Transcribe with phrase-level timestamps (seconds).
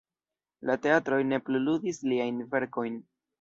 [0.69, 2.99] La teatroj ne plu ludis liajn verkojn.